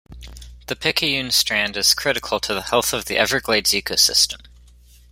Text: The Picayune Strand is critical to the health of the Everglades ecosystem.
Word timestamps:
The 0.65 0.75
Picayune 0.75 1.29
Strand 1.29 1.77
is 1.77 1.93
critical 1.93 2.39
to 2.39 2.55
the 2.55 2.63
health 2.63 2.91
of 2.91 3.05
the 3.05 3.19
Everglades 3.19 3.69
ecosystem. 3.71 4.39